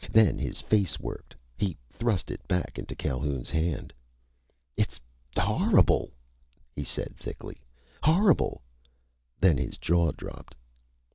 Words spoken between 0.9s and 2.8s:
worked. He thrust it back